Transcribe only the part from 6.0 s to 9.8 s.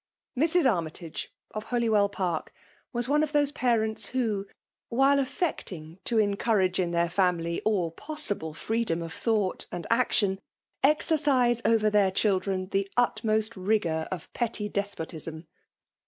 to encou« rage in their family all possible freedom of thought